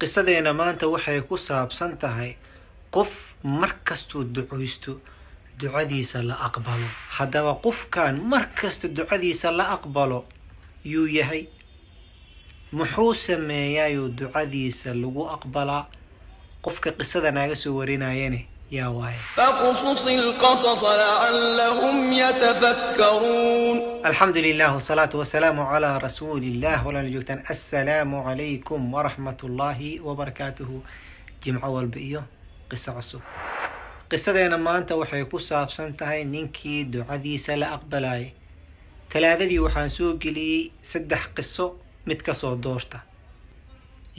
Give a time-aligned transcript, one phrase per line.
[0.00, 2.30] qisadeena maanta waxay ku saabsan tahay
[2.94, 3.12] qof
[3.44, 4.92] mar kastuu ducaysto
[5.60, 6.88] ducadiisa la aqbalo.
[7.16, 10.24] Haddaba qofkan mar kasta ducadiisa la aqbalo
[10.84, 11.42] yuu yahay.
[12.72, 15.84] Muxuu sameeyaayuu ducadiisa lagu aqbalaa?
[16.64, 25.65] Qofka qisada naaga soo warinayane yaa waaye فاقصص القصص لعلهم يتفكرون alxamdu lilah wsalaatu wasalaamu
[25.71, 30.77] calaa rasuuliillah walaala joogtaan assalaamu calaykum waraxmat ullaahi wabarakaatuhu
[31.43, 32.21] jimco walba iyo
[32.69, 33.21] qiso cusub
[34.09, 38.27] qisadeena maanta waxay ku saabsan tahay ninkii ducadiisa la aqbalayay
[39.13, 41.65] talaadadii waxaan soo geliyey saddex qiso
[42.07, 42.97] mid kasoo doorta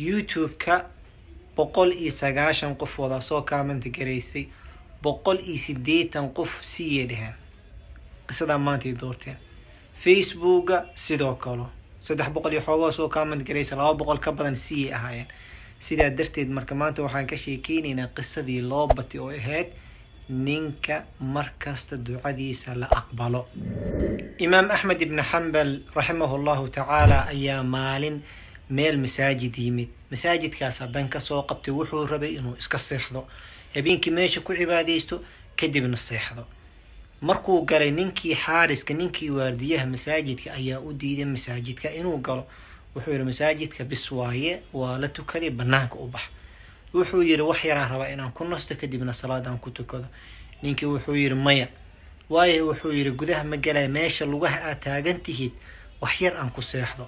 [0.06, 0.74] youtube-ka
[1.55, 4.47] boqol iyo sagaashan qof wada soo kaamanta garaysay
[5.03, 7.35] boqol iyo sideetan qof siiyay dheheen
[8.27, 9.37] qisadaa maantay doorteen.
[10.03, 11.65] Facebooka sidoo kale
[11.99, 15.27] saddex boqol iyo xoogoo soo kaamant garaysa laba boqol ka badan siyay ahaayeen.
[15.79, 19.67] Sidaa darteed marka maanta waxaan ka sheekeynaynaa qisadii loo batay oo ahayd
[20.29, 23.47] ninka markasta ducadiisa la aqbalo.
[24.39, 28.21] Imaam axmed ibni xambal raximahu llahu tacaala ayaa maalin
[28.71, 29.89] meel masaajid yimid.
[30.11, 33.27] Masaajidkaas haddan ka soo qabtay wuxuu rabay inuu iska seexdo.
[33.75, 35.21] Habeenkii meesha ku cibaadaysto
[35.55, 36.45] kadibna seexdo.
[37.21, 42.47] Markuu galay ninkii xaariska ninkii waardiyaha masaajidka ayaa u diiday masaajidka inuu galo.
[42.95, 46.21] Wuxuu yihi masaajidka bis waaye waa la tukaday banaanka u bax.
[46.93, 50.07] Wuxuu yihi wax yaraa rabaa inaan ku nasto kadibna salaad aan ku tukado.
[50.63, 51.67] Ninkii wuxuu yihi maya.
[52.29, 55.51] Waayo wuxuu yihi gudaha ma galaya meesha lugaha aad taagan tihid
[56.01, 57.07] wax yar aan ku seexdo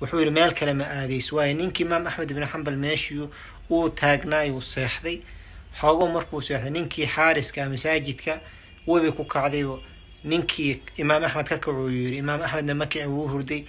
[0.00, 3.28] wuxuu yihi meel kale ma aadayso waayo ninkii imaam axmed ibni xambal meeshii
[3.70, 5.18] uu taagnaayuu seexday.
[5.80, 8.40] Xoogo markuu seexday ninkii xaariska masaajidka
[8.86, 9.82] webay ku kacdaybo
[10.24, 13.64] ninkii imaam axmed ka kacuu yiri imaam axmedna makici wuu hurday.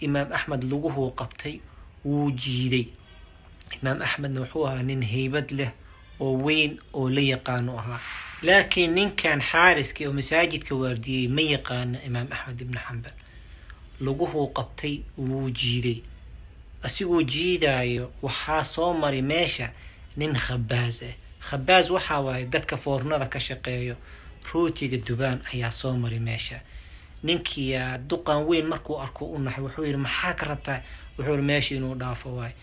[0.00, 1.60] Imaam axmed laguhuu qabtay
[2.04, 2.86] wuu jiiday.
[3.82, 5.70] Imaam axmedna wuxuu ahaa nin heybad leh
[6.20, 8.00] oo weyn oo la yaqaano ahaa.
[8.42, 13.12] Laakiin ninkan xaariska oo masaajidka waardiyey ma yaqaano imaam axmed ibni xambal
[14.04, 15.98] laguhuu qabtay wuu jiiday.
[16.82, 19.70] Asigoo jiidaayo waxaa soo maray meesha
[20.16, 21.14] nin khabaas ah
[21.48, 23.96] khabaas waxaa waaye dadka foornada ka shaqeeyo
[24.52, 26.60] rootiga dubaan ayaa soo maray meesha.
[27.22, 30.80] Ninkiiyaa duqan weyn markuu arko u naxay wuxuu yihi maxaa ka rabtaa?
[31.18, 32.54] Wuxuu yihi meesha inuu dhaafo waayo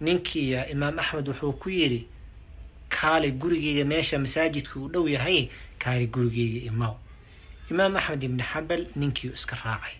[0.00, 2.06] ninkiiya imaam axmed wuxuu ku yidhi
[2.88, 6.94] kaali gurigeyga meesha masaajidka uu dhow yahay kaali gurigeyga imaw.
[7.70, 9.96] Imaam axmed ibni xambal ninkii iska raacay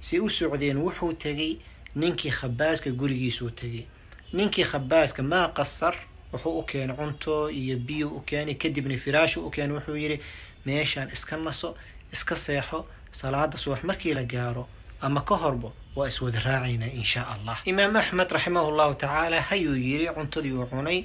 [0.00, 1.56] si u socdeen wuxuu tegay
[1.94, 3.84] ninkii khabaaska gurigiisuu tegay
[4.32, 5.94] ninkii khabaaska maa qasar
[6.32, 8.54] wuxuu u keenay cunto iyo biyo u keenay.
[8.54, 10.20] Kadibna firaashu u keenay wuxuu yidhi
[10.66, 11.74] meeshaan iska naso
[12.12, 14.68] iska seexo salaada subax markii la gaaro
[15.00, 17.58] ama ka horbo waa iswada raacaynaa insha allah.
[17.64, 21.04] Imaam axmed raximahu llahu tacaala hayuu yiri cuntadii uu cunay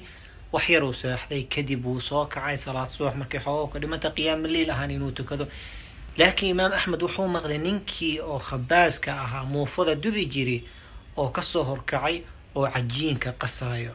[0.52, 1.42] wax yaruu seexday.
[1.44, 5.48] Kadib wuu soo kacay salaad subax markii xoogo ka dhimanta qiyaama liil ahaan inuu tukado
[6.18, 10.58] laakiin imaam axmed wuxuu maqlay ninkii oo khabaaska ahaa muufada dubi jiri
[11.16, 12.16] oo ka soo horkacay
[12.54, 13.92] oo cajiinka qasaayo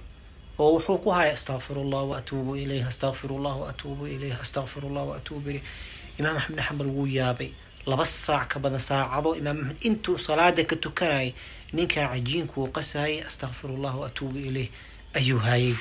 [0.59, 5.63] oo wuxuu ku haya astaqfirullah waatuubu ilayh astaqfirullah waatuubu ilayh astaqfirullah waatuubu ilayh
[6.19, 7.51] imaam axmed xambal wuu yaabay.
[7.87, 11.31] Laba saac ka badan saacado imaam axmed intuu salaada ka tukanayay
[11.73, 14.69] ninkan cajiinku uu qasayay astaqfirullah waatuubu ilayh
[15.15, 15.75] ayuu hayay.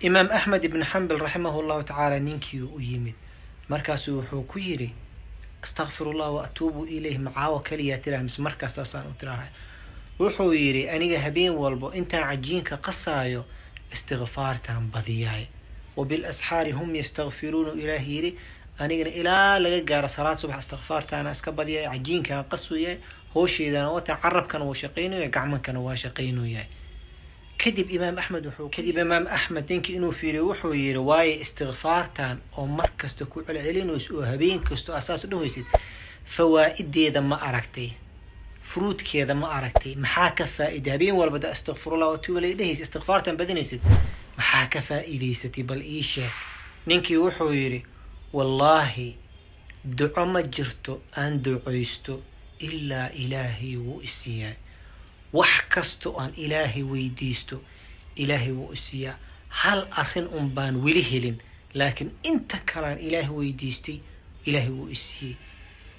[0.00, 3.14] Imaam axmed ibni xambal raximahu llahu tacaala ninkii u yimid.
[3.68, 4.94] Markaasuu wuxuu ku yiri
[5.64, 9.48] astaqfirullah waatuubu ilayh macaawo kaliyaa tiraha mise markaas saasaan u tirahay.
[10.20, 13.44] Wuxuu yidhi aniga habeen walbo intaan cajiinka qasaayo
[13.92, 15.44] istikfaartaan badiyaay.
[15.96, 18.38] Wabilasxaari hum yastakfiruuna ilaah yiri
[18.78, 22.96] anigana ilaa laga gaaro salaad subax istikfaartaana iska badiyay cajiinkaan qasuya
[23.34, 26.64] hoosheedana wata carabkana wuu shaqaynaya gacmankana waa shaqaynaya
[27.62, 32.66] kadib imaam axmed wuxuu kadib imaam axmed ninkii inuu fiiriyo wuxuu yiri waaye istikfaartan oo
[32.78, 35.66] mar kasta ku celcelinayso oo habeen kasto asaas dhahaysid
[36.34, 37.90] fawaa-ideeda ma aragtay
[38.70, 43.80] fruudkeeda ma aragtay maxaa ka faa-ida habeen walba da istikfirullah watuubalay dhehaysa istikfaartan badinaysid
[44.38, 45.62] maxaa ka faa-iidaysatay?
[45.64, 46.32] Bal ii sheeg.
[46.86, 47.80] Ninkii wuxuu yidhi
[48.32, 49.08] wallaahi
[49.98, 52.22] duco ma jirto aan ducaysto
[52.60, 54.54] ilaa ilaahay wuu isiiyaa
[55.32, 57.56] wax kasta aan ilaahay weydiisto
[58.16, 59.16] ilaahay wuu isiiyaa
[59.48, 61.38] hal arrin un baan weli helin
[61.74, 63.98] laakiin inta kalean ilaahay weydiistay
[64.46, 65.36] ilaahay wuu isiiyey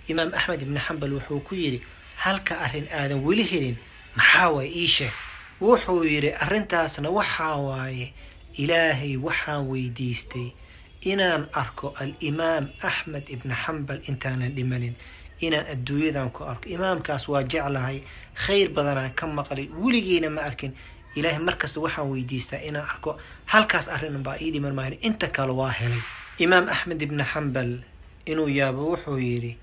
[0.07, 1.81] imaam axmed ibni xambal wuxuu ku yidhi
[2.15, 3.77] halka arrin aadan weli helin
[4.15, 5.13] maxaa waaye ii sheeg?
[5.61, 8.13] Wuxuu yidhi arrintaasna waxaa waaye
[8.53, 10.47] ilaahay waxaan weydiistay
[11.01, 14.95] inaan arko alimaam axmed ibni xambal intaanan dhimanin
[15.41, 16.65] inaan adduunyadan ku arko.
[16.69, 17.97] Imaamkaas waa jeclahay
[18.43, 19.67] khayr badanaan ka maqlay.
[19.81, 20.71] Weligiina ma arkin.
[21.15, 23.17] Ilaahay markasta waxaan weydiistaa inaan arko.
[23.51, 26.01] Halkaas arrin baa ii dhiman maayo inta kale waa helay.
[26.39, 27.71] Imaam axmed ibni xambal
[28.25, 29.57] inuu yaabo wuxuu yidhi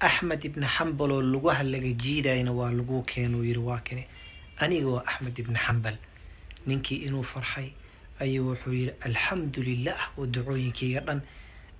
[0.00, 4.06] axmed ibni xambal oo lugaha laga jiidayna waa lagu keenuu yidhi waa kane
[4.62, 5.96] aniga waa axmed ibni xambal
[6.66, 7.68] ninkii inuu farxay
[8.20, 11.20] ayuu wuxuu yidhi alxamdu lilah oo ducooyinkayga dhan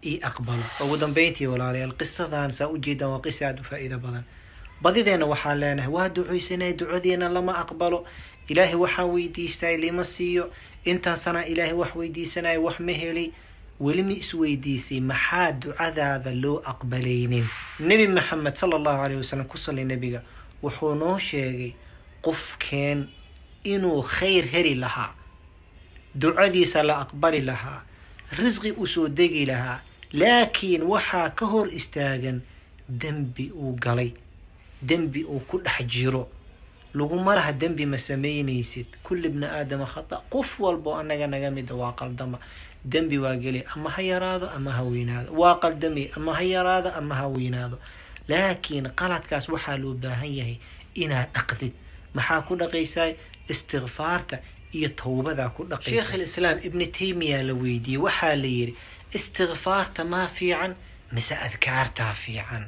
[0.04, 0.62] ii aqbalo.
[0.84, 4.24] Ugu dambeyntii walaalayaal qisadan saa ujeedaan waa qisa aada u faa'iido badan.
[4.82, 8.04] Badideenna waxaan leenahay waa ducaysanay ducadeena lama aqbalo.
[8.48, 10.50] Ilaahay waxaan weydiistay lima siiyo.
[10.84, 13.30] Intaan sanaa ilaahay wax weydiisanaya wax ma helay.
[13.80, 17.44] Weli ma isweydiisay maxaa ducadaada loo aqbalaynin?
[17.80, 20.22] Nebi maxamed sala allahu caleyhi wasalam ku sallay nebiga
[20.62, 21.72] wuxuu noo sheegay
[22.22, 23.08] qofkeen
[23.64, 25.12] inuu khayr heli lahaa.
[26.14, 27.82] Ducadiisa la aqbali lahaa
[28.32, 29.80] risqi u soo degi lahaa
[30.12, 32.40] laakiin waxaa ka hor istaagan
[32.88, 34.12] dembi uu galay
[34.82, 36.28] dembi uu ku dhex jiro.
[36.94, 38.86] Laguma laha dembi ma samaynaysid.
[39.02, 42.38] Kulli bni aadama khata qof walbo annaga naga mida waa qaldama.
[42.84, 45.32] Dembi waa geli ama ha yaraado ama ha weynaado.
[45.32, 47.78] Waa qaldami ama ha yaraado ama ha weynaado.
[48.28, 50.58] Laakiin qaladkaas waxaa loo baahan yahay
[50.94, 51.72] inaad dhaqdid.
[52.14, 53.12] Maxaa ku dhaqaysaa
[53.48, 54.38] istikfaarta
[54.78, 55.90] iyo towbadaa ku dhaqaysa.
[55.90, 58.74] Sheekh alislaam ibni taymiya la weydiiyey waxaa la yidhi
[59.16, 60.72] istikfaarta maa fiican
[61.12, 62.64] mise adkaartaa fiican?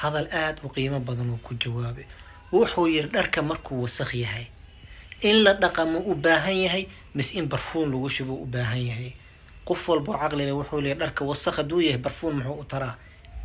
[0.00, 2.04] Hadal aada u qiimo badan uu ku jawaabay.
[2.52, 4.46] Wuxuu yidhi dharka markuu wasaq yahay
[5.22, 9.12] in la dhaqa ma u baahan yahay mise in barfuun lagu shubo u baahan yahay?
[9.66, 12.94] Qof walboo caqlile wuxuu leeyahy dharka wasaq hadduu yahay barfuun muxuu u taraa?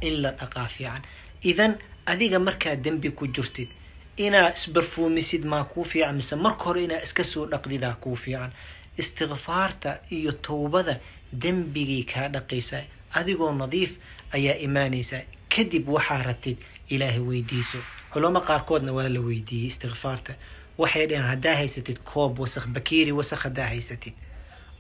[0.02, 1.02] In la dhaqaa fiican.
[1.44, 1.74] Idan
[2.06, 3.70] adiga markaa dembi ku jirtid
[4.18, 8.52] inaa isbarfuumisid maa kuu fiican mise marka hore inaa iska soo dhaqdidaa kuu fiican.
[8.98, 11.00] Istikfaarta iyo towbada
[11.42, 12.84] dembigay kaa dhaqaysaa
[13.14, 13.98] adigoo nadiif
[14.34, 15.22] ayaa imaanaysaa
[15.56, 16.58] kadib waxaa rabtid
[16.90, 17.78] ilaahay weydiiso.
[18.14, 20.34] Culamo qaarkoodna waa la weydiiyey istikfaarta
[20.78, 24.14] waxay dhaheen haddaa haysatid koob wasaq bakeeri wasaq haddaa haysatid.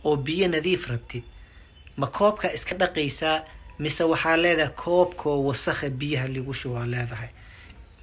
[0.03, 1.23] Oo biyo nadiif rabtid.
[1.97, 3.41] Ma koobkaa iska dhaqaysaa
[3.79, 7.29] mise waxaa leedahay koobkoo wasakha biyaha lagu shubaa leedahay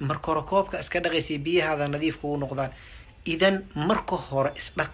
[0.09, 2.71] marka hore koobka iska dhaqaysay biyahaada nadiifka u noqdaan.
[3.33, 3.55] Idan
[3.89, 4.91] marka hore isdhaq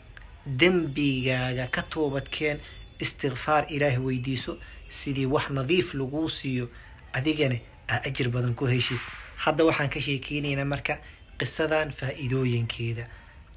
[0.59, 2.57] dembigaaga ka toobadkeen
[3.03, 4.57] istikfaar ilaahay weydiiso
[4.89, 6.65] sidii wax nadiif laguu siiyo
[7.13, 7.57] adigana
[7.91, 8.99] aa ajir badan ku heshid.
[9.43, 10.93] Hadda waxaan ka sheekeynaynaa marka
[11.39, 13.03] qisadan faa-iidooyinkeeda.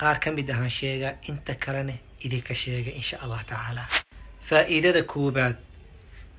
[0.00, 1.92] Qaar ka mid ahaan sheegaa inta kalena
[2.24, 3.84] idinka sheega insha allah tacaala.
[4.48, 5.56] Faa-iidada koobaad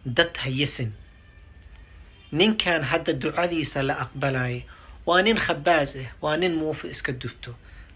[0.05, 0.91] dad hayasan
[2.31, 4.61] ninkan hadda ducadiisa la aqbalaya
[5.07, 7.51] waa nin khabaas ah waa nin muufo iska dubto.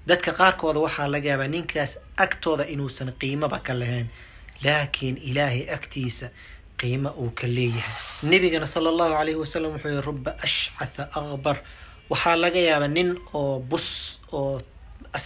[0.08, 1.92] Dadka qaarkooda waxaa laga yaabaa ninkaas
[2.24, 4.08] agtooda inuusan qiimoba ka lahayn
[4.66, 6.28] laakiin ilaahay agtiisa
[6.80, 7.96] qiimo uu ka leeyahay.
[8.24, 11.58] Nebigana sala allahu calayhi wasalam wuxuu yihi ruba ashcatha akbar
[12.10, 13.88] waxaa laga yaabaa nin oo bus
[14.32, 14.62] oo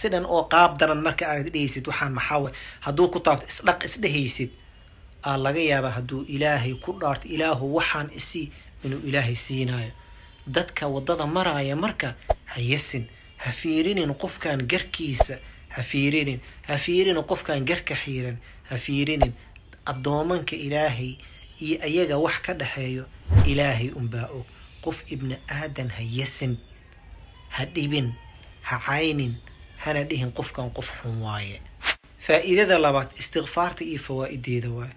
[0.00, 2.48] sidhan oo qaab daran marka aad dhehaysid waxaan maxaawe
[2.86, 4.50] hadduu ku taabto isdhaq isdhehaysid
[5.28, 8.42] aa laga yaabaa hadduu ilaahay ku dhaarto ilaahu waxaan isi
[8.84, 9.92] inuu ilaahay siinayo
[10.46, 12.14] dadka waddada maraaya marka
[12.44, 13.06] ha yasin
[13.36, 15.38] ha fiirinin qofkan garkiisa
[15.68, 18.36] ha fiirinin ha fiirinin qofkan garka xiiran
[18.70, 19.32] ha fiirinin
[19.86, 21.16] addoomanka ilaahay
[21.60, 23.04] iyo ayaga wax ka dhexeeyo
[23.46, 24.46] ilaahay unbaa og.
[24.84, 26.56] Qof ibni aadan ha yasin
[27.48, 28.12] ha dhibin
[28.62, 29.34] ha caynin
[29.76, 31.60] hana dhihin qofkan qof xun waaye.
[32.18, 34.94] Faa-iidada labaad istikfaarta iyo fawaa-ideeda waaye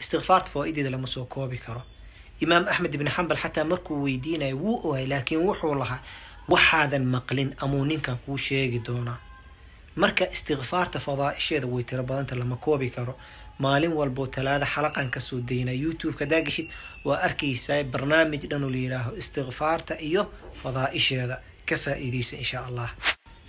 [0.00, 1.82] istikfaarta fawaa-ideeda lama soo koobi karo
[2.44, 6.00] imaam axmed ibni xambal xataa markuu weydiinayo wuu ohay laakiin wuxuu lahaa
[6.52, 9.18] waxaadan maqlin amuu ninkan kuu sheegi doonaa
[9.96, 13.14] marka istikfaarta fadaa-isheeda way tiro badanta lama koobi karo.
[13.58, 16.68] Maalin walboo talaada xalaqan ka soo daynaa youtube-ka hadaa
[17.04, 20.22] waa arkaysaa barnaamij la yihaaho istikfaarta iyo
[20.62, 21.36] fadaa-isheeda.
[21.68, 22.90] Ka faa-iideysa insha allah.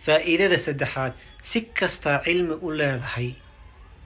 [0.06, 3.29] Faa-iidada saddexaad si kastaa cilmi u leedahay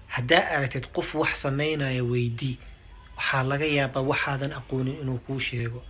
[0.08, 2.58] haddaa aragtid qof wax sameynaya weydii
[3.18, 5.82] waxaa laga yaabaa waxaadan aqoonin inuu kuu sheego.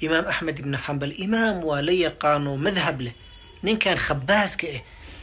[0.00, 3.14] Imaam axmed ibni xambal imaam waa la yaqaano madhab leh.
[3.62, 4.82] Ninkan khabaaska ah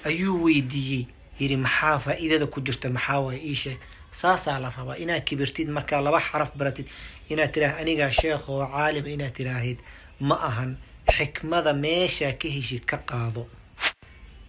[0.09, 1.03] ayuu weydiiyey.
[1.39, 2.89] Yidhi maxaa faa-iidada ku jirta?
[2.89, 3.79] Maxaa waaya ii sheeg?
[4.11, 4.97] Saasaa la rabaa.
[5.03, 6.85] Inaad kibirtid markaa laba xaraf baratid.
[7.29, 9.77] Inaad tiraah anigaa sheekh oo caalima inaad tiraahid.
[10.19, 10.77] Ma ahan
[11.17, 13.43] xikmada meeshaa ka heshid ka qaado.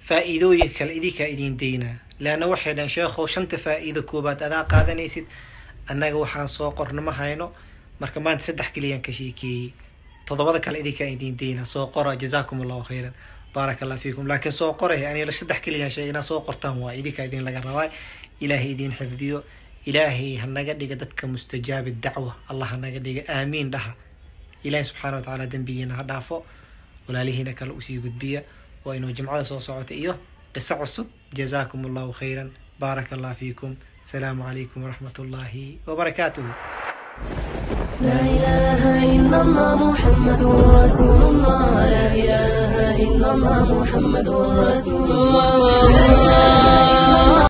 [0.09, 5.27] Faa-iidooyin kale idinkaa idiin daynaa leanna waxay dhahan sheekhow shanta faa-iido koobaad adaa qaadanaysid
[5.91, 7.53] annaga waxaan soo qorna ma hayno.
[8.01, 9.73] Marka maanta saddex keliyaan ka sheekeeyey
[10.27, 13.13] toddobada kale idinkaa idiin daynaa soo qora jazaakum allahu khayran.
[13.55, 14.27] Baaraka allah fiikum.
[14.29, 17.89] Laakiin soo qoray aniga saddex keliyaan sheeg inaad soo qortaan waa idinkaa idin laga rabaa
[18.41, 19.45] ilaahay idiin xifdiyo.
[19.87, 22.37] Ilaahay hanaga dhiga dadka mustajaabi dacwa.
[22.49, 23.23] Allah hanaga dhiga.
[23.35, 23.93] Aamiin dhaha.
[24.65, 26.45] Ilaahay subxaana wa tacaala dembigiina ha dhaafo.
[27.09, 28.43] Walaalihiina kale u sii gudbiya.
[28.85, 30.15] Waa inuu jimcada soo socota iyo
[30.55, 31.07] qiso cusub.
[31.35, 33.75] Jazaakum allahu khayran بارك الله فيكم.
[34.05, 35.55] السلام عليكم ورحمة الله
[35.87, 36.43] وبركاته.
[38.01, 38.83] لا إله
[39.19, 40.43] إلا الله محمد
[40.83, 41.91] رسول الله.
[41.91, 44.29] لا إله إلا الله محمد
[44.71, 45.89] رسول الله.